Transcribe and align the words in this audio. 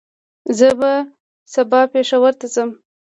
زه 0.57 0.69
به 0.79 0.91
سبا 1.53 1.81
پېښور 1.93 2.33
ته 2.39 2.47
ځم 2.53 2.69